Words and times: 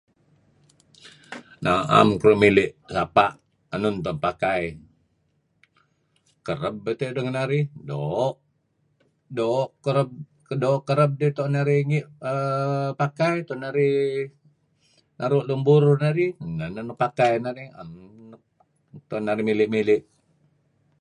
Na'em 1.63 2.09
keduih 2.19 2.39
mili' 2.41 2.75
sapa' 2.93 3.31
enun 3.75 3.95
tu'en 4.03 4.17
pakai. 4.25 4.63
Kereb 6.45 6.75
beto' 6.85 7.07
idih 7.09 7.23
ngen 7.23 7.37
narih, 7.39 7.65
doo'. 7.89 8.31
Doo' 9.37 9.67
kereb... 9.85 10.09
doo' 10.63 10.83
kereb 10.87 11.11
tidih 11.17 11.33
tu'en 11.37 11.53
narih 11.55 11.81
err... 12.29 12.89
pakai, 13.01 13.35
tu'en 13.47 13.61
narih... 13.63 13.97
naru' 15.19 15.45
luun 15.47 15.61
burur 15.67 15.97
narih 16.05 16.31
neh 16.57 16.69
neh 16.73 16.83
nuk 16.87 16.99
pakai 17.03 17.33
narih. 17.45 17.67
tu'en 19.09 19.23
narih 19.27 19.45
mili'-mili'. 19.49 20.01